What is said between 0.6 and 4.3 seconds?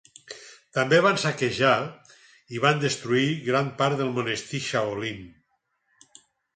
També van saquejar i van destruir gran part del